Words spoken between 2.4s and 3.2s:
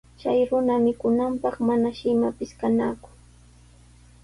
kannaku.